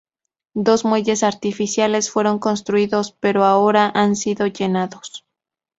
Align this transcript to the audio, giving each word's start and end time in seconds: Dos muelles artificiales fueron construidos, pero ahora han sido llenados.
Dos 0.55 0.83
muelles 0.83 1.21
artificiales 1.21 2.09
fueron 2.09 2.39
construidos, 2.39 3.11
pero 3.19 3.43
ahora 3.45 3.91
han 3.93 4.15
sido 4.15 4.47
llenados. 4.47 5.27